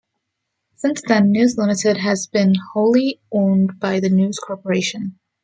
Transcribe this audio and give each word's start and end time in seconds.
Since 0.77 1.03
then, 1.07 1.29
News 1.31 1.59
Limited 1.59 1.97
had 1.97 2.17
been 2.33 2.55
wholly 2.73 3.21
owned 3.31 3.79
by 3.79 3.99
News 3.99 4.39
Corporation. 4.39 5.19